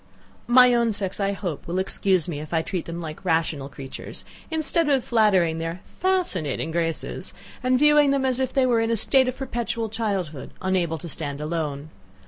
[0.47, 4.25] My own sex, I hope, will excuse me, if I treat them like rational creatures,
[4.49, 8.97] instead of flattering their FASCINATING graces, and viewing them as if they were in a
[8.97, 11.91] state of perpetual childhood, unable to stand alone.